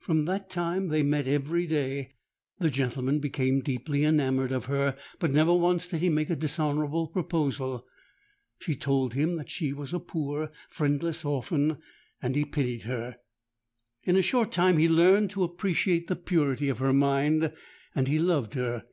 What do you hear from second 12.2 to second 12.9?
and he pitied